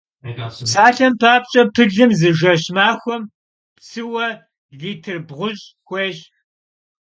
Psalhem 0.67 1.13
papş'e, 1.21 1.61
pılım 1.73 2.11
zı 2.19 2.29
jjeş- 2.37 2.63
maxuem 2.75 3.23
psıue 3.77 4.29
litr 4.79 5.17
bğuş' 5.29 5.65
xuêyş. 5.87 6.19